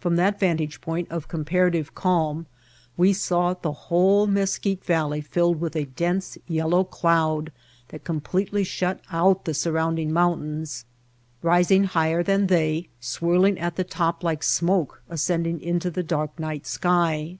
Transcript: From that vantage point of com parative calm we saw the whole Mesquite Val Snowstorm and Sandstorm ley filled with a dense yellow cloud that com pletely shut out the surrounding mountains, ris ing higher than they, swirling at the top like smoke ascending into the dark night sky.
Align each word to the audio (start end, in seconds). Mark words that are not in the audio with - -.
From 0.00 0.16
that 0.16 0.40
vantage 0.40 0.80
point 0.80 1.08
of 1.12 1.28
com 1.28 1.44
parative 1.44 1.94
calm 1.94 2.46
we 2.96 3.12
saw 3.12 3.54
the 3.54 3.70
whole 3.70 4.26
Mesquite 4.26 4.82
Val 4.86 5.10
Snowstorm 5.10 5.12
and 5.12 5.12
Sandstorm 5.12 5.12
ley 5.12 5.20
filled 5.20 5.60
with 5.60 5.76
a 5.76 5.84
dense 5.94 6.38
yellow 6.48 6.82
cloud 6.82 7.52
that 7.90 8.02
com 8.02 8.20
pletely 8.20 8.66
shut 8.66 9.00
out 9.12 9.44
the 9.44 9.54
surrounding 9.54 10.12
mountains, 10.12 10.86
ris 11.40 11.70
ing 11.70 11.84
higher 11.84 12.24
than 12.24 12.48
they, 12.48 12.88
swirling 12.98 13.60
at 13.60 13.76
the 13.76 13.84
top 13.84 14.24
like 14.24 14.42
smoke 14.42 15.02
ascending 15.08 15.60
into 15.60 15.88
the 15.88 16.02
dark 16.02 16.36
night 16.40 16.66
sky. 16.66 17.38